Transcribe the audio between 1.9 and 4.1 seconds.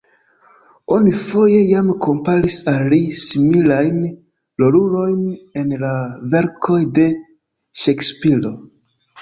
komparis al li similajn